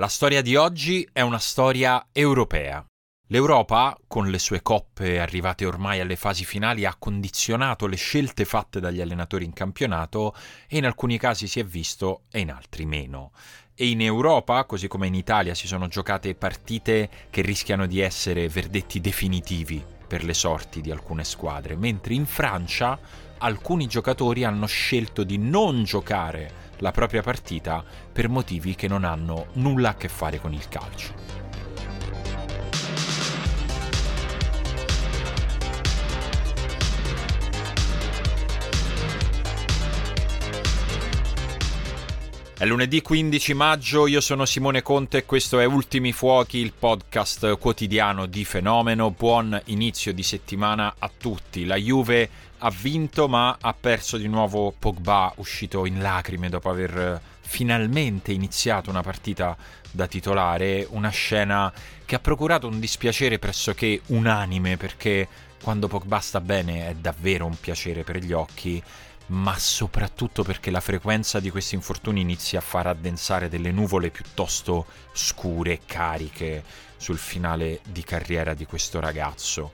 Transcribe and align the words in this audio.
La 0.00 0.08
storia 0.08 0.40
di 0.40 0.56
oggi 0.56 1.06
è 1.12 1.20
una 1.20 1.38
storia 1.38 2.06
europea. 2.10 2.82
L'Europa, 3.28 3.94
con 4.08 4.30
le 4.30 4.38
sue 4.38 4.62
coppe 4.62 5.20
arrivate 5.20 5.66
ormai 5.66 6.00
alle 6.00 6.16
fasi 6.16 6.46
finali, 6.46 6.86
ha 6.86 6.96
condizionato 6.98 7.86
le 7.86 7.96
scelte 7.96 8.46
fatte 8.46 8.80
dagli 8.80 9.02
allenatori 9.02 9.44
in 9.44 9.52
campionato 9.52 10.34
e 10.68 10.78
in 10.78 10.86
alcuni 10.86 11.18
casi 11.18 11.46
si 11.46 11.60
è 11.60 11.64
visto 11.66 12.22
e 12.30 12.38
in 12.38 12.50
altri 12.50 12.86
meno. 12.86 13.32
E 13.74 13.90
in 13.90 14.00
Europa, 14.00 14.64
così 14.64 14.88
come 14.88 15.06
in 15.06 15.14
Italia, 15.14 15.54
si 15.54 15.66
sono 15.66 15.86
giocate 15.86 16.34
partite 16.34 17.10
che 17.28 17.42
rischiano 17.42 17.84
di 17.84 18.00
essere 18.00 18.48
verdetti 18.48 19.02
definitivi 19.02 19.84
per 20.08 20.24
le 20.24 20.32
sorti 20.32 20.80
di 20.80 20.90
alcune 20.90 21.24
squadre, 21.24 21.76
mentre 21.76 22.14
in 22.14 22.24
Francia 22.24 22.98
alcuni 23.36 23.86
giocatori 23.86 24.44
hanno 24.44 24.64
scelto 24.64 25.24
di 25.24 25.36
non 25.36 25.84
giocare 25.84 26.68
la 26.80 26.90
propria 26.90 27.22
partita 27.22 27.82
per 28.12 28.28
motivi 28.28 28.74
che 28.74 28.88
non 28.88 29.04
hanno 29.04 29.46
nulla 29.54 29.90
a 29.90 29.94
che 29.94 30.08
fare 30.08 30.38
con 30.38 30.52
il 30.52 30.68
calcio. 30.68 31.39
È 42.60 42.66
lunedì 42.66 43.00
15 43.00 43.54
maggio, 43.54 44.06
io 44.06 44.20
sono 44.20 44.44
Simone 44.44 44.82
Conte 44.82 45.16
e 45.16 45.24
questo 45.24 45.60
è 45.60 45.64
Ultimi 45.64 46.12
Fuochi, 46.12 46.58
il 46.58 46.74
podcast 46.78 47.56
quotidiano 47.56 48.26
di 48.26 48.44
Fenomeno. 48.44 49.10
Buon 49.12 49.58
inizio 49.68 50.12
di 50.12 50.22
settimana 50.22 50.96
a 50.98 51.10
tutti. 51.16 51.64
La 51.64 51.76
Juve 51.76 52.28
ha 52.58 52.70
vinto 52.70 53.28
ma 53.28 53.56
ha 53.58 53.72
perso 53.72 54.18
di 54.18 54.28
nuovo 54.28 54.74
Pogba, 54.78 55.32
uscito 55.36 55.86
in 55.86 56.02
lacrime 56.02 56.50
dopo 56.50 56.68
aver 56.68 57.18
finalmente 57.40 58.32
iniziato 58.32 58.90
una 58.90 59.00
partita 59.00 59.56
da 59.90 60.06
titolare, 60.06 60.86
una 60.90 61.08
scena 61.08 61.72
che 62.04 62.14
ha 62.14 62.20
procurato 62.20 62.66
un 62.66 62.78
dispiacere 62.78 63.38
pressoché 63.38 64.02
unanime 64.08 64.76
perché 64.76 65.26
quando 65.62 65.88
Pogba 65.88 66.18
sta 66.18 66.42
bene 66.42 66.90
è 66.90 66.94
davvero 66.94 67.46
un 67.46 67.58
piacere 67.58 68.04
per 68.04 68.18
gli 68.18 68.32
occhi 68.32 68.82
ma 69.30 69.56
soprattutto 69.58 70.42
perché 70.42 70.70
la 70.70 70.80
frequenza 70.80 71.38
di 71.40 71.50
questi 71.50 71.74
infortuni 71.74 72.20
inizia 72.20 72.58
a 72.58 72.62
far 72.62 72.86
addensare 72.88 73.48
delle 73.48 73.70
nuvole 73.70 74.10
piuttosto 74.10 74.86
scure 75.12 75.80
cariche 75.86 76.64
sul 76.96 77.18
finale 77.18 77.80
di 77.84 78.02
carriera 78.02 78.54
di 78.54 78.66
questo 78.66 78.98
ragazzo. 78.98 79.72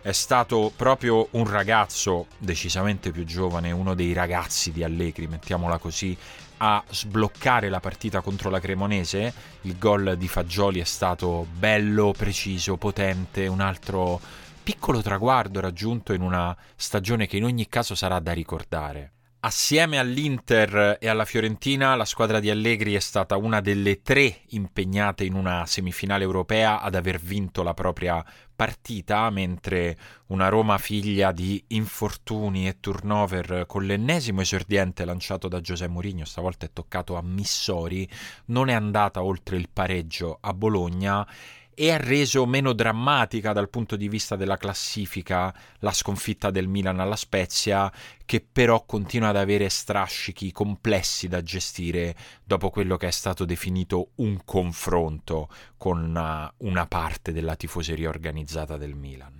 È 0.00 0.12
stato 0.12 0.72
proprio 0.74 1.28
un 1.32 1.48
ragazzo 1.48 2.26
decisamente 2.38 3.10
più 3.10 3.24
giovane, 3.24 3.70
uno 3.70 3.94
dei 3.94 4.12
ragazzi 4.12 4.72
di 4.72 4.82
Allegri, 4.82 5.26
mettiamola 5.26 5.78
così, 5.78 6.16
a 6.58 6.82
sbloccare 6.88 7.68
la 7.68 7.80
partita 7.80 8.20
contro 8.20 8.48
la 8.48 8.60
Cremonese. 8.60 9.32
Il 9.62 9.76
gol 9.78 10.16
di 10.16 10.28
Fagioli 10.28 10.80
è 10.80 10.84
stato 10.84 11.46
bello, 11.52 12.14
preciso, 12.16 12.76
potente, 12.76 13.46
un 13.46 13.60
altro 13.60 14.20
piccolo 14.66 15.00
traguardo 15.00 15.60
raggiunto 15.60 16.12
in 16.12 16.22
una 16.22 16.56
stagione 16.74 17.28
che 17.28 17.36
in 17.36 17.44
ogni 17.44 17.68
caso 17.68 17.94
sarà 17.94 18.18
da 18.18 18.32
ricordare. 18.32 19.12
Assieme 19.38 20.00
all'Inter 20.00 20.96
e 20.98 21.06
alla 21.06 21.24
Fiorentina, 21.24 21.94
la 21.94 22.04
squadra 22.04 22.40
di 22.40 22.50
Allegri 22.50 22.94
è 22.94 22.98
stata 22.98 23.36
una 23.36 23.60
delle 23.60 24.02
tre 24.02 24.40
impegnate 24.48 25.22
in 25.22 25.34
una 25.34 25.66
semifinale 25.66 26.24
europea 26.24 26.80
ad 26.80 26.96
aver 26.96 27.20
vinto 27.20 27.62
la 27.62 27.74
propria 27.74 28.24
partita, 28.56 29.30
mentre 29.30 29.96
una 30.28 30.48
Roma 30.48 30.78
figlia 30.78 31.30
di 31.30 31.62
infortuni 31.68 32.66
e 32.66 32.80
turnover 32.80 33.66
con 33.68 33.84
l'ennesimo 33.84 34.40
esordiente 34.40 35.04
lanciato 35.04 35.46
da 35.46 35.60
Giuseppe 35.60 35.92
Mourinho, 35.92 36.24
stavolta 36.24 36.66
è 36.66 36.72
toccato 36.72 37.14
a 37.14 37.22
Missori, 37.22 38.08
non 38.46 38.68
è 38.68 38.72
andata 38.72 39.22
oltre 39.22 39.58
il 39.58 39.68
pareggio 39.72 40.38
a 40.40 40.52
Bologna 40.52 41.24
e 41.78 41.92
ha 41.92 41.98
reso 41.98 42.46
meno 42.46 42.72
drammatica 42.72 43.52
dal 43.52 43.68
punto 43.68 43.96
di 43.96 44.08
vista 44.08 44.34
della 44.34 44.56
classifica 44.56 45.54
la 45.80 45.92
sconfitta 45.92 46.50
del 46.50 46.68
Milan 46.68 47.00
alla 47.00 47.16
Spezia, 47.16 47.92
che 48.24 48.40
però 48.40 48.86
continua 48.86 49.28
ad 49.28 49.36
avere 49.36 49.68
strascichi 49.68 50.52
complessi 50.52 51.28
da 51.28 51.42
gestire 51.42 52.16
dopo 52.42 52.70
quello 52.70 52.96
che 52.96 53.08
è 53.08 53.10
stato 53.10 53.44
definito 53.44 54.12
un 54.16 54.40
confronto 54.42 55.50
con 55.76 56.02
una, 56.02 56.50
una 56.58 56.86
parte 56.86 57.32
della 57.32 57.56
tifoseria 57.56 58.08
organizzata 58.08 58.78
del 58.78 58.94
Milan. 58.94 59.35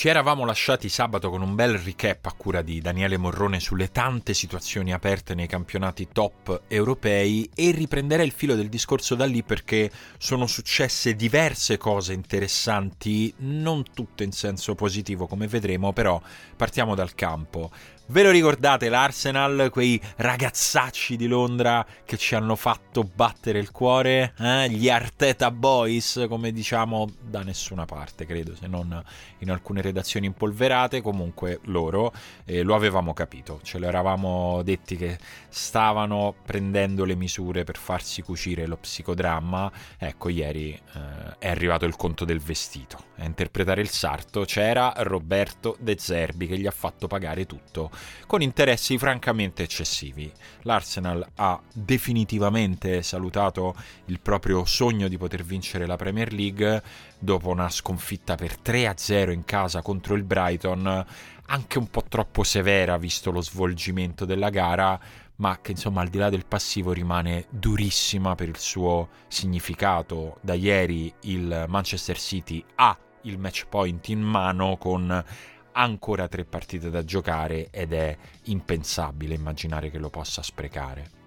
Ci 0.00 0.08
eravamo 0.08 0.46
lasciati 0.46 0.88
sabato 0.88 1.28
con 1.28 1.42
un 1.42 1.54
bel 1.54 1.76
recap 1.76 2.24
a 2.24 2.32
cura 2.34 2.62
di 2.62 2.80
Daniele 2.80 3.18
Morrone 3.18 3.60
sulle 3.60 3.92
tante 3.92 4.32
situazioni 4.32 4.94
aperte 4.94 5.34
nei 5.34 5.46
campionati 5.46 6.08
top 6.10 6.62
europei 6.68 7.50
e 7.54 7.70
riprenderei 7.72 8.24
il 8.24 8.32
filo 8.32 8.54
del 8.54 8.70
discorso 8.70 9.14
da 9.14 9.26
lì 9.26 9.42
perché 9.42 9.90
sono 10.16 10.46
successe 10.46 11.14
diverse 11.14 11.76
cose 11.76 12.14
interessanti, 12.14 13.34
non 13.40 13.82
tutte 13.92 14.24
in 14.24 14.32
senso 14.32 14.74
positivo 14.74 15.26
come 15.26 15.46
vedremo, 15.48 15.92
però 15.92 16.18
partiamo 16.56 16.94
dal 16.94 17.14
campo. 17.14 17.70
Ve 18.10 18.24
lo 18.24 18.30
ricordate 18.32 18.88
l'Arsenal, 18.88 19.68
quei 19.70 20.00
ragazzacci 20.16 21.14
di 21.14 21.28
Londra 21.28 21.86
che 22.04 22.16
ci 22.16 22.34
hanno 22.34 22.56
fatto 22.56 23.04
battere 23.04 23.60
il 23.60 23.70
cuore? 23.70 24.34
Eh? 24.36 24.68
Gli 24.68 24.88
Arteta 24.88 25.52
Boys, 25.52 26.26
come 26.28 26.50
diciamo 26.50 27.08
da 27.20 27.42
nessuna 27.42 27.84
parte, 27.84 28.26
credo, 28.26 28.56
se 28.56 28.66
non 28.66 29.00
in 29.38 29.50
alcune 29.52 29.80
redazioni 29.90 30.26
impolverate. 30.26 31.02
Comunque 31.02 31.60
loro 31.64 32.12
eh, 32.44 32.62
lo 32.62 32.74
avevamo 32.74 33.12
capito, 33.12 33.60
ce 33.62 33.78
lo 33.78 33.86
eravamo 33.86 34.62
detti 34.62 34.96
che 34.96 35.18
stavano 35.48 36.34
prendendo 36.44 37.04
le 37.04 37.14
misure 37.14 37.64
per 37.64 37.76
farsi 37.76 38.22
cucire 38.22 38.66
lo 38.66 38.76
psicodramma. 38.76 39.70
Ecco, 39.98 40.28
ieri 40.28 40.72
eh, 40.72 41.38
è 41.38 41.48
arrivato 41.48 41.84
il 41.84 41.96
conto 41.96 42.24
del 42.24 42.40
vestito. 42.40 43.08
A 43.18 43.24
interpretare 43.24 43.80
il 43.82 43.90
sarto 43.90 44.44
c'era 44.44 44.94
Roberto 44.98 45.76
De 45.78 45.96
Zerbi 45.98 46.46
che 46.46 46.58
gli 46.58 46.66
ha 46.66 46.70
fatto 46.70 47.06
pagare 47.06 47.44
tutto 47.44 47.90
con 48.26 48.40
interessi 48.40 48.96
francamente 48.96 49.62
eccessivi. 49.62 50.32
L'Arsenal 50.62 51.26
ha 51.36 51.60
definitivamente 51.72 53.02
salutato 53.02 53.74
il 54.06 54.20
proprio 54.20 54.64
sogno 54.64 55.08
di 55.08 55.18
poter 55.18 55.44
vincere 55.44 55.86
la 55.86 55.96
Premier 55.96 56.32
League 56.32 56.82
dopo 57.20 57.50
una 57.50 57.68
sconfitta 57.68 58.34
per 58.34 58.56
3-0 58.60 59.30
in 59.30 59.44
casa 59.44 59.82
contro 59.82 60.14
il 60.14 60.24
Brighton, 60.24 61.06
anche 61.46 61.78
un 61.78 61.88
po' 61.88 62.04
troppo 62.08 62.42
severa 62.42 62.96
visto 62.96 63.30
lo 63.30 63.40
svolgimento 63.40 64.24
della 64.24 64.50
gara, 64.50 64.98
ma 65.36 65.58
che 65.60 65.70
insomma 65.70 66.00
al 66.00 66.08
di 66.08 66.18
là 66.18 66.30
del 66.30 66.46
passivo 66.46 66.92
rimane 66.92 67.46
durissima 67.50 68.34
per 68.34 68.48
il 68.48 68.58
suo 68.58 69.08
significato. 69.28 70.38
Da 70.40 70.54
ieri 70.54 71.12
il 71.22 71.66
Manchester 71.68 72.18
City 72.18 72.64
ha 72.76 72.96
il 73.22 73.38
match 73.38 73.66
point 73.68 74.08
in 74.08 74.22
mano 74.22 74.76
con 74.78 75.24
ancora 75.72 76.26
tre 76.26 76.44
partite 76.44 76.90
da 76.90 77.04
giocare 77.04 77.68
ed 77.70 77.92
è 77.92 78.16
impensabile 78.44 79.34
immaginare 79.34 79.90
che 79.90 79.98
lo 79.98 80.10
possa 80.10 80.42
sprecare. 80.42 81.19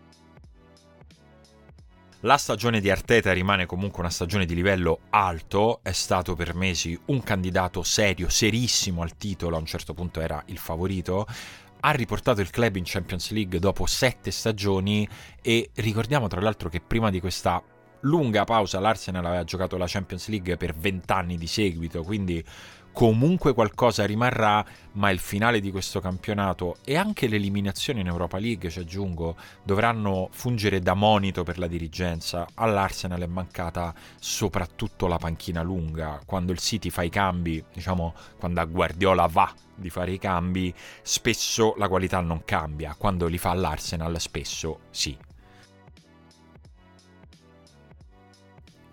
La 2.25 2.37
stagione 2.37 2.79
di 2.79 2.89
Arteta 2.89 3.33
rimane 3.33 3.65
comunque 3.65 3.99
una 3.99 4.09
stagione 4.09 4.45
di 4.45 4.55
livello 4.55 5.01
alto, 5.09 5.81
è 5.83 5.91
stato 5.91 6.35
per 6.35 6.55
mesi 6.55 6.97
un 7.07 7.21
candidato 7.21 7.83
serio, 7.83 8.29
serissimo 8.29 9.01
al 9.01 9.17
titolo, 9.17 9.57
a 9.57 9.59
un 9.59 9.65
certo 9.65 9.93
punto 9.93 10.21
era 10.21 10.41
il 10.45 10.57
favorito, 10.57 11.27
ha 11.81 11.91
riportato 11.91 12.39
il 12.39 12.49
club 12.49 12.77
in 12.77 12.83
Champions 12.85 13.29
League 13.31 13.59
dopo 13.59 13.85
sette 13.85 14.31
stagioni 14.31 15.05
e 15.41 15.69
ricordiamo 15.73 16.27
tra 16.27 16.39
l'altro 16.39 16.69
che 16.69 16.79
prima 16.79 17.09
di 17.09 17.19
questa 17.19 17.61
lunga 18.03 18.45
pausa 18.45 18.79
l'Arsenal 18.79 19.25
aveva 19.25 19.43
giocato 19.43 19.75
la 19.75 19.85
Champions 19.85 20.29
League 20.29 20.55
per 20.55 20.73
vent'anni 20.75 21.35
di 21.35 21.47
seguito, 21.47 22.03
quindi 22.03 22.41
comunque 22.93 23.53
qualcosa 23.53 24.05
rimarrà, 24.05 24.63
ma 24.93 25.09
il 25.09 25.19
finale 25.19 25.59
di 25.59 25.71
questo 25.71 25.99
campionato 25.99 26.77
e 26.85 26.95
anche 26.95 27.27
l'eliminazione 27.27 27.99
in 27.99 28.07
Europa 28.07 28.37
League, 28.37 28.69
ci 28.69 28.79
aggiungo, 28.79 29.35
dovranno 29.63 30.29
fungere 30.31 30.79
da 30.79 30.93
monito 30.93 31.43
per 31.43 31.57
la 31.57 31.67
dirigenza. 31.67 32.47
All'Arsenal 32.53 33.21
è 33.21 33.25
mancata 33.25 33.93
soprattutto 34.19 35.07
la 35.07 35.17
panchina 35.17 35.63
lunga, 35.63 36.21
quando 36.25 36.51
il 36.51 36.59
City 36.59 36.89
fa 36.89 37.01
i 37.01 37.09
cambi, 37.09 37.61
diciamo 37.73 38.13
quando 38.37 38.61
a 38.61 38.65
Guardiola 38.65 39.25
va 39.25 39.51
di 39.75 39.89
fare 39.89 40.11
i 40.11 40.19
cambi, 40.19 40.73
spesso 41.01 41.73
la 41.77 41.87
qualità 41.87 42.19
non 42.21 42.43
cambia, 42.45 42.95
quando 42.97 43.25
li 43.27 43.39
fa 43.39 43.53
l'Arsenal 43.53 44.19
spesso 44.19 44.81
sì, 44.91 45.17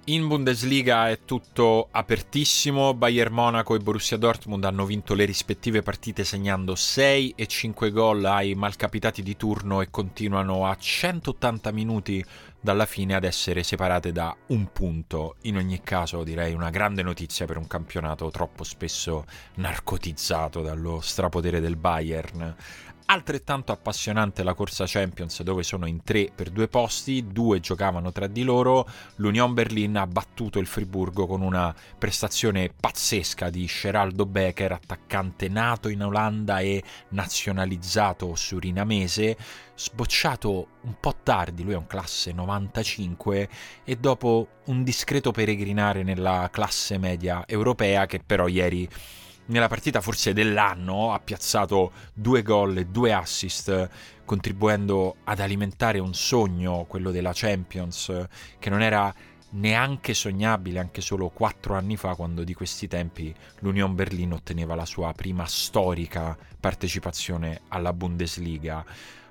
In 0.04 0.26
Bundesliga 0.26 1.10
è 1.10 1.20
tutto 1.26 1.88
apertissimo, 1.90 2.94
Bayern 2.94 3.34
Monaco 3.34 3.74
e 3.74 3.80
Borussia 3.80 4.16
Dortmund 4.16 4.64
hanno 4.64 4.86
vinto 4.86 5.12
le 5.14 5.26
rispettive 5.26 5.82
partite 5.82 6.24
segnando 6.24 6.74
6 6.74 7.34
e 7.36 7.46
5 7.46 7.90
gol 7.90 8.24
ai 8.24 8.54
malcapitati 8.54 9.22
di 9.22 9.36
turno 9.36 9.82
e 9.82 9.90
continuano 9.90 10.66
a 10.66 10.74
180 10.74 11.70
minuti 11.70 12.24
dalla 12.58 12.86
fine 12.86 13.14
ad 13.14 13.24
essere 13.24 13.62
separate 13.62 14.10
da 14.10 14.34
un 14.48 14.72
punto. 14.72 15.36
In 15.42 15.56
ogni 15.56 15.80
caso 15.82 16.24
direi 16.24 16.54
una 16.54 16.70
grande 16.70 17.02
notizia 17.02 17.46
per 17.46 17.58
un 17.58 17.66
campionato 17.66 18.30
troppo 18.30 18.64
spesso 18.64 19.26
narcotizzato 19.56 20.62
dallo 20.62 21.00
strapotere 21.00 21.60
del 21.60 21.76
Bayern. 21.76 22.56
Altrettanto 23.12 23.72
appassionante 23.72 24.44
la 24.44 24.54
corsa 24.54 24.84
Champions 24.86 25.42
dove 25.42 25.64
sono 25.64 25.86
in 25.86 26.04
tre 26.04 26.30
per 26.32 26.50
due 26.50 26.68
posti, 26.68 27.26
due 27.26 27.58
giocavano 27.58 28.12
tra 28.12 28.28
di 28.28 28.44
loro, 28.44 28.88
l'Union 29.16 29.52
Berlin 29.52 29.96
ha 29.96 30.06
battuto 30.06 30.60
il 30.60 30.68
Friburgo 30.68 31.26
con 31.26 31.42
una 31.42 31.74
prestazione 31.98 32.70
pazzesca 32.72 33.50
di 33.50 33.66
Geraldo 33.66 34.26
Becker, 34.26 34.70
attaccante 34.70 35.48
nato 35.48 35.88
in 35.88 36.04
Olanda 36.04 36.60
e 36.60 36.84
nazionalizzato 37.08 38.36
surinamese, 38.36 39.36
sbocciato 39.74 40.68
un 40.82 40.94
po' 41.00 41.16
tardi, 41.24 41.64
lui 41.64 41.72
è 41.72 41.76
un 41.76 41.88
classe 41.88 42.30
95 42.30 43.48
e 43.82 43.96
dopo 43.96 44.46
un 44.66 44.84
discreto 44.84 45.32
peregrinare 45.32 46.04
nella 46.04 46.48
classe 46.52 46.96
media 46.96 47.42
europea 47.48 48.06
che 48.06 48.20
però 48.24 48.46
ieri 48.46 48.88
nella 49.50 49.68
partita 49.68 50.00
forse 50.00 50.32
dell'anno 50.32 51.12
ha 51.12 51.18
piazzato 51.18 51.92
due 52.14 52.42
gol 52.42 52.78
e 52.78 52.86
due 52.86 53.12
assist 53.12 53.88
contribuendo 54.24 55.16
ad 55.24 55.40
alimentare 55.40 55.98
un 55.98 56.14
sogno, 56.14 56.84
quello 56.88 57.10
della 57.10 57.32
Champions, 57.34 58.26
che 58.60 58.70
non 58.70 58.80
era 58.80 59.12
neanche 59.52 60.14
sognabile 60.14 60.78
anche 60.78 61.00
solo 61.00 61.28
quattro 61.30 61.74
anni 61.74 61.96
fa 61.96 62.14
quando 62.14 62.44
di 62.44 62.54
questi 62.54 62.86
tempi 62.86 63.34
l'Union 63.58 63.96
Berlin 63.96 64.32
otteneva 64.32 64.76
la 64.76 64.84
sua 64.84 65.12
prima 65.12 65.44
storica 65.46 66.38
partecipazione 66.60 67.62
alla 67.68 67.92
Bundesliga. 67.92 68.84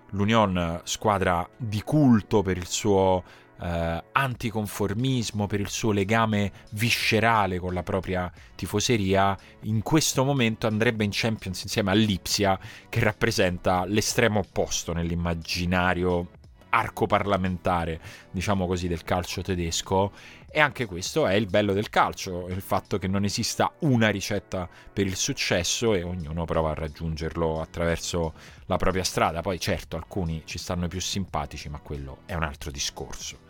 L'Union, 0.09 0.81
squadra 0.83 1.47
di 1.55 1.81
culto 1.81 2.41
per 2.41 2.57
il 2.57 2.67
suo 2.67 3.23
eh, 3.61 4.03
anticonformismo, 4.11 5.47
per 5.47 5.59
il 5.59 5.69
suo 5.69 5.91
legame 5.91 6.51
viscerale 6.71 7.59
con 7.59 7.73
la 7.73 7.83
propria 7.83 8.31
tifoseria, 8.55 9.37
in 9.63 9.81
questo 9.81 10.23
momento 10.23 10.67
andrebbe 10.67 11.03
in 11.03 11.11
Champions 11.13 11.63
insieme 11.63 11.91
all'Ipsia, 11.91 12.59
che 12.87 12.99
rappresenta 13.01 13.85
l'estremo 13.85 14.39
opposto 14.39 14.93
nell'immaginario 14.93 16.29
arco 16.69 17.07
parlamentare, 17.07 17.99
diciamo 18.31 18.67
così, 18.67 18.87
del 18.87 19.03
calcio 19.03 19.41
tedesco. 19.41 20.11
E 20.51 20.59
anche 20.59 20.85
questo 20.85 21.27
è 21.27 21.33
il 21.35 21.45
bello 21.45 21.73
del 21.73 21.89
calcio, 21.89 22.47
il 22.47 22.61
fatto 22.61 22.97
che 22.97 23.07
non 23.07 23.23
esista 23.23 23.71
una 23.81 24.09
ricetta 24.09 24.67
per 24.91 25.05
il 25.05 25.15
successo 25.15 25.93
e 25.93 26.01
ognuno 26.01 26.45
prova 26.45 26.71
a 26.71 26.73
raggiungerlo 26.73 27.61
attraverso 27.61 28.33
la 28.65 28.77
propria 28.77 29.03
strada. 29.03 29.41
Poi 29.41 29.59
certo 29.59 29.95
alcuni 29.95 30.41
ci 30.45 30.57
stanno 30.57 30.87
più 30.87 30.99
simpatici, 30.99 31.69
ma 31.69 31.79
quello 31.79 32.19
è 32.25 32.33
un 32.33 32.43
altro 32.43 32.71
discorso. 32.71 33.48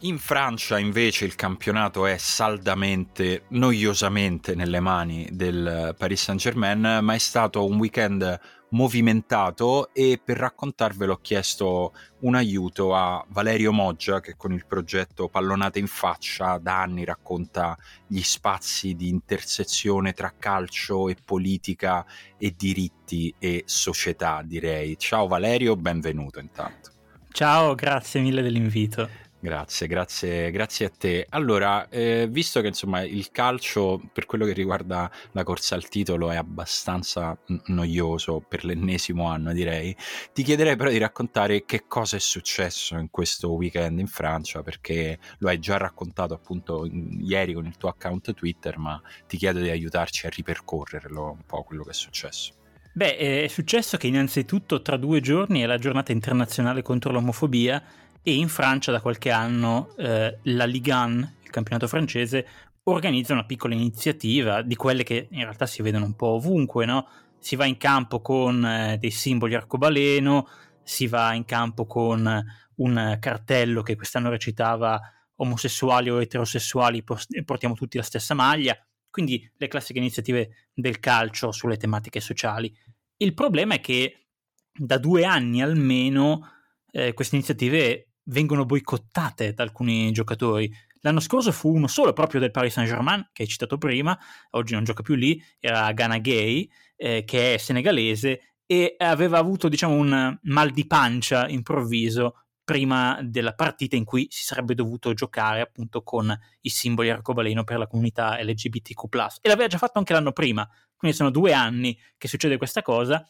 In 0.00 0.18
Francia 0.18 0.78
invece 0.78 1.24
il 1.24 1.34
campionato 1.36 2.04
è 2.04 2.18
saldamente, 2.18 3.44
noiosamente 3.48 4.54
nelle 4.54 4.78
mani 4.78 5.26
del 5.32 5.94
Paris 5.96 6.22
Saint-Germain, 6.22 6.98
ma 7.02 7.14
è 7.14 7.18
stato 7.18 7.64
un 7.64 7.78
weekend 7.78 8.38
movimentato 8.70 9.94
e 9.94 10.20
per 10.22 10.36
raccontarvelo 10.36 11.14
ho 11.14 11.18
chiesto 11.22 11.94
un 12.20 12.34
aiuto 12.34 12.94
a 12.94 13.24
Valerio 13.28 13.72
Moggia 13.72 14.20
che 14.20 14.36
con 14.36 14.52
il 14.52 14.66
progetto 14.66 15.28
Pallonate 15.28 15.78
in 15.78 15.86
faccia 15.86 16.58
da 16.58 16.82
anni 16.82 17.04
racconta 17.06 17.74
gli 18.06 18.20
spazi 18.20 18.94
di 18.94 19.08
intersezione 19.08 20.12
tra 20.12 20.34
calcio 20.38 21.08
e 21.08 21.16
politica 21.24 22.04
e 22.36 22.54
diritti 22.54 23.34
e 23.38 23.62
società 23.64 24.42
direi. 24.44 24.98
Ciao 24.98 25.26
Valerio, 25.26 25.74
benvenuto 25.74 26.38
intanto. 26.38 26.90
Ciao, 27.30 27.74
grazie 27.74 28.20
mille 28.20 28.42
dell'invito. 28.42 29.24
Grazie, 29.38 29.86
grazie, 29.86 30.50
grazie 30.50 30.86
a 30.86 30.90
te. 30.90 31.26
Allora, 31.28 31.88
eh, 31.90 32.26
visto 32.28 32.60
che 32.62 32.68
insomma 32.68 33.02
il 33.02 33.30
calcio 33.30 34.00
per 34.12 34.24
quello 34.24 34.46
che 34.46 34.54
riguarda 34.54 35.10
la 35.32 35.44
corsa 35.44 35.74
al 35.74 35.88
titolo 35.88 36.30
è 36.30 36.36
abbastanza 36.36 37.38
noioso 37.66 38.40
per 38.40 38.64
l'ennesimo 38.64 39.28
anno, 39.28 39.52
direi, 39.52 39.94
ti 40.32 40.42
chiederei 40.42 40.74
però 40.76 40.90
di 40.90 40.98
raccontare 40.98 41.64
che 41.66 41.84
cosa 41.86 42.16
è 42.16 42.18
successo 42.18 42.96
in 42.96 43.10
questo 43.10 43.52
weekend 43.52 44.00
in 44.00 44.06
Francia, 44.06 44.62
perché 44.62 45.18
lo 45.38 45.48
hai 45.48 45.58
già 45.58 45.76
raccontato 45.76 46.32
appunto 46.32 46.88
ieri 46.90 47.52
con 47.52 47.66
il 47.66 47.76
tuo 47.76 47.90
account 47.90 48.32
Twitter, 48.32 48.78
ma 48.78 49.00
ti 49.28 49.36
chiedo 49.36 49.60
di 49.60 49.68
aiutarci 49.68 50.26
a 50.26 50.30
ripercorrerlo 50.30 51.30
un 51.30 51.44
po' 51.46 51.62
quello 51.62 51.84
che 51.84 51.90
è 51.90 51.94
successo. 51.94 52.54
Beh, 52.96 53.44
è 53.44 53.48
successo 53.48 53.98
che 53.98 54.06
innanzitutto 54.06 54.80
tra 54.80 54.96
due 54.96 55.20
giorni 55.20 55.60
è 55.60 55.66
la 55.66 55.76
giornata 55.76 56.12
internazionale 56.12 56.80
contro 56.80 57.12
l'omofobia 57.12 57.82
e 58.28 58.34
in 58.34 58.48
Francia 58.48 58.90
da 58.90 59.00
qualche 59.00 59.30
anno 59.30 59.94
eh, 59.96 60.40
la 60.42 60.64
Ligue 60.64 60.92
1, 60.92 61.34
il 61.44 61.50
campionato 61.50 61.86
francese, 61.86 62.44
organizza 62.82 63.34
una 63.34 63.44
piccola 63.44 63.72
iniziativa 63.72 64.62
di 64.62 64.74
quelle 64.74 65.04
che 65.04 65.28
in 65.30 65.42
realtà 65.42 65.64
si 65.64 65.80
vedono 65.80 66.06
un 66.06 66.16
po' 66.16 66.30
ovunque, 66.30 66.86
no? 66.86 67.06
Si 67.38 67.54
va 67.54 67.66
in 67.66 67.76
campo 67.76 68.20
con 68.22 68.66
eh, 68.66 68.98
dei 68.98 69.12
simboli 69.12 69.54
arcobaleno, 69.54 70.48
si 70.82 71.06
va 71.06 71.34
in 71.34 71.44
campo 71.44 71.86
con 71.86 72.44
un 72.74 73.16
cartello 73.20 73.82
che 73.82 73.94
quest'anno 73.94 74.30
recitava 74.30 75.00
omosessuali 75.36 76.10
o 76.10 76.20
eterosessuali 76.20 77.04
portiamo 77.44 77.74
tutti 77.74 77.96
la 77.96 78.02
stessa 78.02 78.34
maglia, 78.34 78.76
quindi 79.08 79.48
le 79.56 79.68
classiche 79.68 80.00
iniziative 80.00 80.70
del 80.74 80.98
calcio 80.98 81.52
sulle 81.52 81.76
tematiche 81.76 82.18
sociali. 82.18 82.76
Il 83.18 83.34
problema 83.34 83.74
è 83.74 83.80
che 83.80 84.26
da 84.72 84.98
due 84.98 85.24
anni 85.24 85.62
almeno 85.62 86.50
eh, 86.90 87.14
queste 87.14 87.36
iniziative 87.36 88.06
vengono 88.26 88.64
boicottate 88.64 89.52
da 89.52 89.62
alcuni 89.62 90.10
giocatori. 90.12 90.72
L'anno 91.00 91.20
scorso 91.20 91.52
fu 91.52 91.74
uno 91.74 91.86
solo 91.86 92.12
proprio 92.12 92.40
del 92.40 92.50
Paris 92.50 92.72
Saint-Germain, 92.72 93.30
che 93.32 93.42
hai 93.42 93.48
citato 93.48 93.78
prima, 93.78 94.18
oggi 94.50 94.74
non 94.74 94.84
gioca 94.84 95.02
più 95.02 95.14
lì, 95.14 95.42
era 95.60 95.92
Ghana 95.92 96.18
Gay, 96.18 96.68
eh, 96.96 97.24
che 97.24 97.54
è 97.54 97.56
senegalese, 97.58 98.54
e 98.66 98.96
aveva 98.98 99.38
avuto 99.38 99.68
diciamo 99.68 99.94
un 99.94 100.38
mal 100.42 100.70
di 100.70 100.86
pancia 100.86 101.48
improvviso 101.48 102.46
prima 102.64 103.20
della 103.22 103.54
partita 103.54 103.94
in 103.94 104.04
cui 104.04 104.26
si 104.28 104.42
sarebbe 104.42 104.74
dovuto 104.74 105.14
giocare 105.14 105.60
appunto 105.60 106.02
con 106.02 106.36
i 106.62 106.68
simboli 106.68 107.10
arcobaleno 107.10 107.62
per 107.62 107.78
la 107.78 107.86
comunità 107.86 108.42
LGBTQ+. 108.42 109.04
E 109.40 109.48
l'aveva 109.48 109.68
già 109.68 109.78
fatto 109.78 109.98
anche 109.98 110.12
l'anno 110.12 110.32
prima, 110.32 110.68
quindi 110.96 111.16
sono 111.16 111.30
due 111.30 111.52
anni 111.52 111.96
che 112.18 112.26
succede 112.26 112.56
questa 112.56 112.82
cosa 112.82 113.24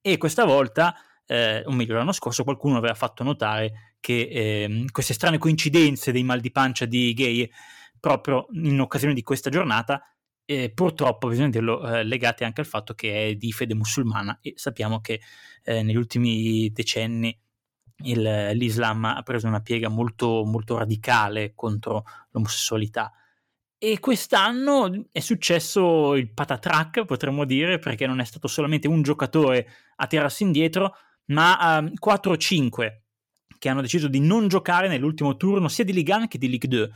e 0.00 0.16
questa 0.18 0.44
volta 0.44 0.94
eh, 1.30 1.62
o 1.64 1.70
meglio 1.70 1.94
l'anno 1.94 2.10
scorso 2.10 2.42
qualcuno 2.42 2.76
aveva 2.76 2.94
fatto 2.94 3.22
notare 3.22 3.94
che 4.00 4.28
eh, 4.32 4.84
queste 4.90 5.14
strane 5.14 5.38
coincidenze 5.38 6.10
dei 6.10 6.24
mal 6.24 6.40
di 6.40 6.50
pancia 6.50 6.86
di 6.86 7.14
gay 7.14 7.48
proprio 8.00 8.46
in 8.52 8.80
occasione 8.80 9.14
di 9.14 9.22
questa 9.22 9.48
giornata 9.48 10.02
eh, 10.44 10.72
purtroppo 10.72 11.28
bisogna 11.28 11.50
dirlo 11.50 11.86
eh, 11.86 12.02
legate 12.02 12.44
anche 12.44 12.62
al 12.62 12.66
fatto 12.66 12.94
che 12.94 13.28
è 13.28 13.34
di 13.36 13.52
fede 13.52 13.74
musulmana 13.74 14.40
e 14.42 14.54
sappiamo 14.56 15.00
che 15.00 15.20
eh, 15.62 15.84
negli 15.84 15.96
ultimi 15.96 16.68
decenni 16.72 17.38
il, 18.02 18.50
l'Islam 18.54 19.04
ha 19.04 19.22
preso 19.22 19.46
una 19.46 19.60
piega 19.60 19.88
molto, 19.88 20.42
molto 20.44 20.78
radicale 20.78 21.52
contro 21.54 22.04
l'omosessualità. 22.30 23.12
E 23.78 24.00
quest'anno 24.00 25.06
è 25.12 25.20
successo 25.20 26.14
il 26.16 26.32
patatrack, 26.32 27.04
potremmo 27.04 27.44
dire, 27.44 27.78
perché 27.78 28.06
non 28.06 28.20
è 28.20 28.24
stato 28.24 28.48
solamente 28.48 28.88
un 28.88 29.02
giocatore 29.02 29.68
a 29.96 30.06
tirarsi 30.06 30.42
indietro, 30.42 30.94
ma 31.30 31.78
um, 31.78 31.94
4 31.94 32.32
o 32.32 32.36
5 32.36 33.02
che 33.58 33.68
hanno 33.68 33.82
deciso 33.82 34.08
di 34.08 34.20
non 34.20 34.48
giocare 34.48 34.88
nell'ultimo 34.88 35.36
turno 35.36 35.68
sia 35.68 35.84
di 35.84 35.92
Ligue 35.92 36.14
1 36.14 36.28
che 36.28 36.38
di 36.38 36.48
Ligue 36.48 36.68
2. 36.68 36.90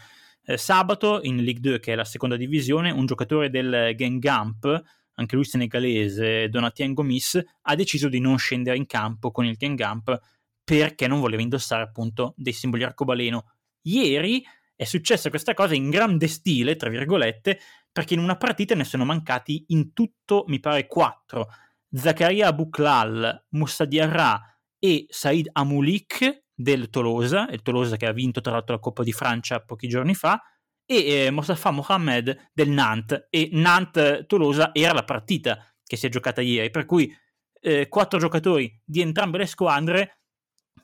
Eh, 0.47 0.57
sabato 0.57 1.21
in 1.23 1.37
Ligue 1.37 1.61
2, 1.61 1.81
che 1.81 1.93
è 1.93 1.95
la 1.95 2.05
seconda 2.05 2.37
divisione, 2.37 2.91
un 2.91 3.05
giocatore 3.05 3.51
del 3.51 3.93
Gengamp, 3.95 4.83
anche 5.17 5.35
lui 5.35 5.45
senegalese, 5.45 6.49
Donatien 6.49 6.95
Gomis, 6.95 7.43
ha 7.63 7.75
deciso 7.75 8.09
di 8.09 8.19
non 8.19 8.39
scendere 8.39 8.77
in 8.77 8.87
campo 8.87 9.31
con 9.31 9.45
il 9.45 9.57
Gengamp 9.57 10.19
perché 10.65 11.07
non 11.07 11.21
voleva 11.21 11.43
indossare 11.43 11.83
appunto 11.83 12.33
dei 12.37 12.55
simboli 12.55 12.83
arcobaleno. 12.83 13.53
Ieri 13.83 14.43
è 14.75 14.85
successa 14.85 15.29
questa 15.29 15.53
cosa 15.53 15.75
in 15.75 15.91
grande 15.91 16.29
stile, 16.29 16.77
tra 16.77 16.89
virgolette, 16.89 17.61
perché 17.93 18.15
in 18.15 18.21
una 18.21 18.37
partita 18.37 18.75
ne 18.75 18.85
sono 18.85 19.05
mancati 19.05 19.67
in 19.69 19.93
tutto, 19.93 20.45
mi 20.49 20.61
pare, 20.61 20.87
4 20.87 21.47
Zaccaria 21.95 22.53
Bouklal, 22.53 23.47
Moussa 23.51 23.85
Diarra 23.85 24.41
e 24.79 25.07
Said 25.09 25.49
Amulik 25.53 26.45
del 26.55 26.91
Tolosa, 26.91 27.49
il 27.51 27.63
Tolosa 27.63 27.97
che 27.97 28.07
ha 28.07 28.13
vinto 28.13 28.41
tra 28.41 28.53
l'altro 28.53 28.75
la 28.75 28.81
Coppa 28.81 29.03
di 29.03 29.13
Francia 29.13 29.61
pochi 29.61 29.89
giorni 29.89 30.15
fa, 30.15 30.41
e 30.87 31.27
eh, 31.27 31.31
Mostafa 31.31 31.71
Mohamed 31.71 32.51
del 32.53 32.69
Nantes. 32.69 33.27
E 33.31 33.49
Nantes-Tolosa 33.53 34.75
era 34.75 34.93
la 34.93 35.05
partita 35.05 35.67
che 35.83 35.97
si 35.97 36.07
è 36.07 36.09
giocata 36.09 36.41
ieri, 36.41 36.71
per 36.71 36.85
cui 36.85 37.15
eh, 37.61 37.89
quattro 37.89 38.19
giocatori 38.19 38.81
di 38.85 39.01
entrambe 39.01 39.39
le 39.39 39.47
squadre, 39.47 40.21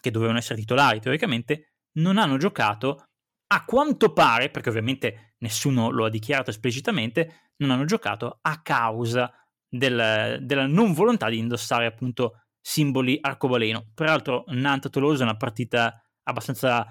che 0.00 0.11
dovevano 0.11 0.38
essere 0.38 0.61
titolari 0.61 1.00
teoricamente, 1.00 1.75
non 1.99 2.19
hanno 2.19 2.37
giocato. 2.37 3.05
A 3.52 3.64
quanto 3.64 4.12
pare, 4.12 4.49
perché 4.49 4.69
ovviamente 4.69 5.35
nessuno 5.38 5.90
lo 5.90 6.05
ha 6.05 6.11
dichiarato 6.11 6.50
esplicitamente, 6.50 7.50
non 7.57 7.71
hanno 7.71 7.85
giocato 7.85 8.38
a 8.40 8.62
causa 8.62 9.26
di 9.26 9.39
del, 9.70 10.38
della 10.42 10.66
non 10.66 10.92
volontà 10.92 11.30
di 11.30 11.38
indossare 11.38 11.86
appunto 11.86 12.42
simboli 12.60 13.16
arcobaleno. 13.20 13.86
Peraltro 13.94 14.44
Nantes-Toulouse 14.48 15.20
è 15.20 15.24
una 15.24 15.36
partita 15.36 16.02
abbastanza 16.24 16.86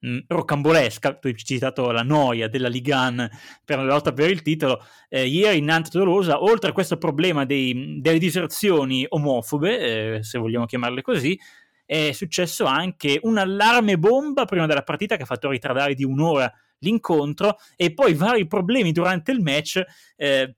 mh, 0.00 0.18
rocambolesca, 0.26 1.14
tu 1.14 1.28
hai 1.28 1.36
citato 1.36 1.90
la 1.92 2.02
noia 2.02 2.48
della 2.48 2.68
Ligan 2.68 3.28
per 3.64 3.78
la 3.78 3.84
lotta 3.84 4.12
per 4.12 4.30
il 4.30 4.42
titolo. 4.42 4.84
Eh, 5.08 5.26
ieri 5.26 5.60
Nantes-Toulouse, 5.62 6.32
oltre 6.32 6.70
a 6.70 6.72
questo 6.72 6.98
problema 6.98 7.46
dei, 7.46 8.00
delle 8.00 8.18
diserzioni 8.18 9.06
omofobe, 9.08 10.16
eh, 10.16 10.22
se 10.22 10.38
vogliamo 10.38 10.66
chiamarle 10.66 11.00
così, 11.00 11.38
è 11.86 12.12
successo 12.12 12.64
anche 12.64 13.20
un 13.22 13.38
allarme 13.38 13.98
bomba 13.98 14.46
prima 14.46 14.66
della 14.66 14.82
partita 14.82 15.16
che 15.16 15.22
ha 15.22 15.26
fatto 15.26 15.50
ritardare 15.50 15.94
di 15.94 16.04
un'ora 16.04 16.50
l'incontro 16.78 17.56
e 17.76 17.92
poi 17.92 18.14
vari 18.14 18.46
problemi 18.46 18.92
durante 18.92 19.32
il 19.32 19.40
match 19.40 19.82
eh, 20.16 20.56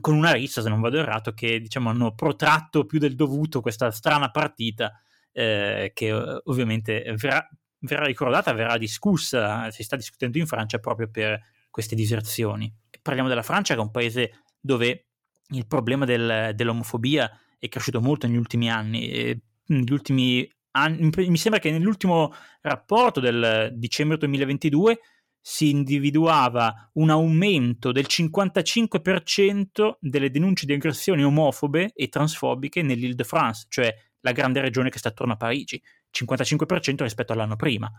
con 0.00 0.14
una 0.14 0.32
rissa, 0.32 0.62
se 0.62 0.68
non 0.68 0.80
vado 0.80 0.98
errato, 0.98 1.32
che 1.32 1.60
diciamo 1.60 1.90
hanno 1.90 2.14
protratto 2.14 2.84
più 2.84 2.98
del 2.98 3.14
dovuto 3.14 3.60
questa 3.60 3.90
strana 3.90 4.30
partita 4.30 5.00
eh, 5.32 5.90
che 5.94 6.08
eh, 6.08 6.40
ovviamente 6.44 7.02
verrà, 7.16 7.48
verrà, 7.80 8.04
ricordata, 8.04 8.52
verrà 8.52 8.78
discussa, 8.78 9.70
si 9.70 9.82
sta 9.82 9.96
discutendo 9.96 10.38
in 10.38 10.46
Francia 10.46 10.78
proprio 10.78 11.08
per 11.10 11.40
queste 11.70 11.94
diserzioni. 11.94 12.72
Parliamo 13.02 13.28
della 13.28 13.42
Francia 13.42 13.74
che 13.74 13.80
è 13.80 13.82
un 13.82 13.90
paese 13.90 14.42
dove 14.60 15.08
il 15.48 15.66
problema 15.66 16.04
del, 16.04 16.52
dell'omofobia 16.54 17.30
è 17.58 17.68
cresciuto 17.68 18.00
molto 18.00 18.26
negli 18.26 18.36
ultimi 18.36 18.70
anni. 18.70 19.42
Negli 19.66 19.92
ultimi 19.92 20.48
anni, 20.72 21.10
mi 21.16 21.36
sembra 21.36 21.60
che 21.60 21.70
nell'ultimo 21.70 22.32
rapporto 22.60 23.20
del 23.20 23.72
dicembre 23.74 24.16
2022 24.18 25.00
si 25.46 25.68
individuava 25.68 26.88
un 26.94 27.10
aumento 27.10 27.92
del 27.92 28.06
55% 28.08 29.96
delle 30.00 30.30
denunce 30.30 30.64
di 30.64 30.72
aggressioni 30.72 31.22
omofobe 31.22 31.92
e 31.94 32.08
transfobiche 32.08 32.80
nell'Île-de-France, 32.80 33.66
cioè 33.68 33.94
la 34.20 34.32
grande 34.32 34.62
regione 34.62 34.88
che 34.88 34.98
sta 34.98 35.10
attorno 35.10 35.34
a 35.34 35.36
Parigi, 35.36 35.82
55% 36.10 37.02
rispetto 37.02 37.34
all'anno 37.34 37.56
prima. 37.56 37.92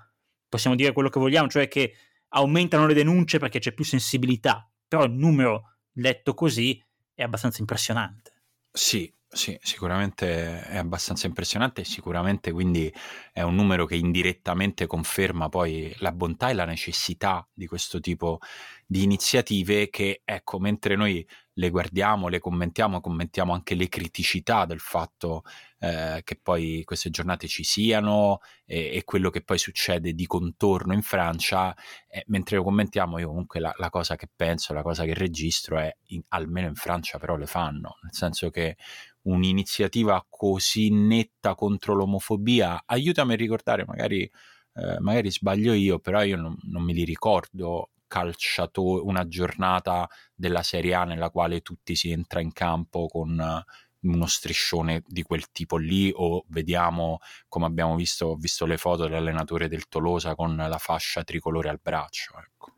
Possiamo 0.50 0.76
dire 0.76 0.92
quello 0.92 1.10
che 1.10 1.20
vogliamo, 1.20 1.48
cioè 1.48 1.68
che 1.68 1.94
aumentano 2.30 2.88
le 2.88 2.96
denunce 2.96 3.38
perché 3.38 3.60
c'è 3.60 3.74
più 3.74 3.84
sensibilità, 3.84 4.68
però 4.88 5.04
il 5.04 5.12
numero 5.12 5.76
letto 5.98 6.34
così 6.34 6.84
è 7.14 7.22
abbastanza 7.22 7.60
impressionante. 7.60 8.42
Sì, 8.72 9.14
sì, 9.28 9.58
sicuramente 9.62 10.62
è 10.64 10.78
abbastanza 10.78 11.28
impressionante 11.28 11.82
e 11.82 11.86
sicuramente 11.86 12.52
quindi 12.52 12.92
è 13.34 13.42
un 13.42 13.56
numero 13.56 13.86
che 13.86 13.96
indirettamente 13.96 14.88
conferma 14.88 15.50
poi 15.50 15.94
la 16.00 16.14
bontà 16.14 16.50
e 16.50 16.54
la 16.54 16.66
necessità 16.66 17.46
di 17.54 17.68
questo 17.68 18.00
tipo 18.00 18.40
di 18.86 19.04
iniziative 19.04 19.90
che, 19.90 20.22
ecco, 20.24 20.60
mentre 20.60 20.96
noi 20.96 21.28
le 21.58 21.70
guardiamo, 21.70 22.28
le 22.28 22.40
commentiamo, 22.40 23.02
commentiamo 23.02 23.54
anche 23.54 23.76
le 23.76 23.88
criticità 23.88 24.66
del 24.66 24.80
fatto 24.80 25.44
eh, 25.80 26.22
che 26.24 26.40
poi 26.42 26.84
queste 26.84 27.10
giornate 27.10 27.48
ci 27.48 27.64
siano 27.64 28.40
e, 28.66 28.96
e, 28.96 29.04
quello 29.04 29.30
che 29.30 29.42
poi 29.42 29.58
succede 29.58 30.14
di 30.14 30.26
contorno 30.26 30.94
in 30.94 31.02
Francia, 31.02 31.74
eh, 32.08 32.24
mentre 32.28 32.58
lo 32.58 32.64
commentiamo 32.64 33.20
io 33.20 33.28
comunque 33.28 33.60
la, 33.60 33.74
la, 33.78 33.90
cosa 33.90 34.16
che 34.16 34.30
penso, 34.34 34.74
la 34.74 34.82
cosa 34.82 35.06
che 35.06 35.14
registro 35.14 35.78
è 35.80 35.96
in, 36.08 36.22
almeno 36.30 36.68
in 36.68 36.76
Francia 36.76 37.18
però 37.18 37.36
le 37.38 37.48
fanno, 37.48 37.98
nel 38.02 38.14
senso 38.14 38.50
che 38.50 38.76
un'iniziativa 39.26 40.26
così 40.30 40.90
netta 40.90 41.56
contro 41.56 41.94
l'omofobia, 41.94 42.84
aiutami 42.86 43.34
a 43.34 43.36
ricordare, 43.38 43.86
magari, 43.86 44.22
eh, 44.22 45.00
magari 45.00 45.32
sbaglio 45.32 45.74
io, 45.74 46.00
però 46.00 46.24
io 46.24 46.38
non, 46.38 46.56
non 46.64 46.84
me 46.84 46.94
li 46.94 47.04
ricordo 47.04 47.92
calciatori, 48.08 49.02
una 49.06 49.28
giornata 49.28 50.08
della 50.34 50.64
Serie 50.64 50.94
A 50.94 51.04
nella 51.06 51.30
quale 51.30 51.62
tutti 51.62 51.96
si 51.96 52.12
entra 52.12 52.40
in 52.40 52.52
campo 52.54 53.08
con 53.08 53.64
uno 54.06 54.26
striscione 54.28 55.04
di 55.08 55.24
quel 55.24 55.52
tipo 55.52 55.78
lì 55.78 56.12
o 56.14 56.46
vediamo 56.50 57.20
come 57.48 57.66
abbiamo 57.66 57.96
visto, 57.96 58.36
visto 58.36 58.66
le 58.66 58.78
foto 58.78 59.04
dell'allenatore 59.04 59.68
del 59.68 59.88
Tolosa 59.88 60.36
con 60.36 60.56
la 60.56 60.78
fascia 60.78 61.24
tricolore 61.24 61.70
al 61.70 61.80
braccio. 61.82 62.34
Ecco. 62.38 62.75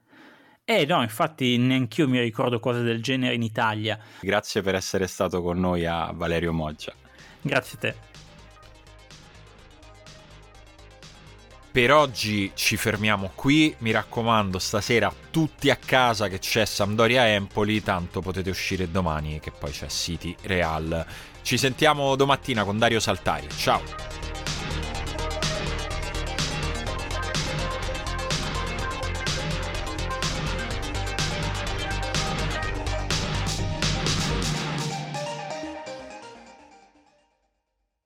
Eh 0.70 0.86
no, 0.86 1.02
infatti 1.02 1.58
neanch'io 1.58 2.10
mi 2.10 2.20
ricordo 2.20 2.60
cose 2.60 2.82
del 2.82 3.02
genere 3.02 3.36
in 3.36 3.42
Italia. 3.42 3.98
Grazie 4.20 4.62
per 4.62 4.76
essere 4.76 5.08
stato 5.08 5.42
con 5.42 5.58
noi 5.58 5.86
a 5.86 6.12
Valerio 6.14 6.52
Moggia. 6.52 6.94
Grazie 7.40 7.78
a 7.78 7.80
te. 7.80 7.96
Per 11.72 11.94
oggi 11.94 12.52
ci 12.54 12.76
fermiamo 12.76 13.32
qui, 13.34 13.74
mi 13.78 13.92
raccomando 13.92 14.60
stasera 14.60 15.10
tutti 15.32 15.70
a 15.70 15.78
casa 15.78 16.28
che 16.28 16.40
c'è 16.40 16.66
Sampdoria 16.66 17.26
Empoli, 17.30 17.82
tanto 17.82 18.20
potete 18.20 18.50
uscire 18.50 18.92
domani 18.92 19.40
che 19.40 19.52
poi 19.52 19.72
c'è 19.72 19.88
City 19.88 20.36
Real. 20.42 21.06
Ci 21.44 21.58
sentiamo 21.58 22.14
domattina 22.18 22.66
con 22.66 22.78
Dario 22.78 23.00
Saltari, 23.00 23.48
ciao! 23.56 24.27